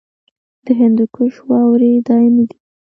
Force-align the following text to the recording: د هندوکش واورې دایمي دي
د 0.65 0.67
هندوکش 0.79 1.33
واورې 1.49 1.91
دایمي 2.07 2.43
دي 2.49 2.57